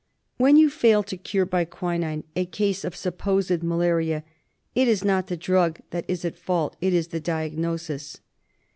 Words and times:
When 0.37 0.55
you 0.57 0.71
fail 0.71 1.03
to 1.03 1.15
cure 1.15 1.45
by 1.45 1.63
quinine 1.63 2.23
a 2.35 2.47
case 2.47 2.83
of 2.83 2.95
supposed 2.95 3.61
malaria 3.61 4.23
it 4.73 4.87
is 4.87 5.03
not 5.05 5.27
the 5.27 5.37
drug 5.37 5.79
that 5.91 6.05
is 6.07 6.25
at 6.25 6.39
fault, 6.39 6.75
it 6.81 6.91
is 6.91 7.09
the 7.09 7.19
diagnosis. 7.19 8.19